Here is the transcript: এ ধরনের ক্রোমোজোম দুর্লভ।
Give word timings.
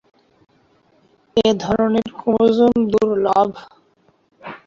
এ 1.37 1.49
ধরনের 1.63 2.07
ক্রোমোজোম 2.17 2.73
দুর্লভ। 2.91 3.51